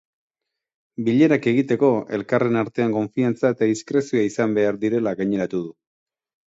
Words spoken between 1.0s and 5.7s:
Bilerak egiteko, elkarren artean konfiantza eta diskrezioa izan behar direla gaineratu